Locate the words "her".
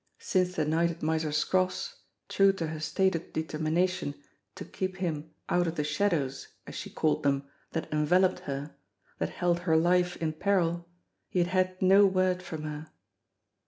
2.65-2.79, 8.49-8.75, 9.59-9.77, 12.63-12.87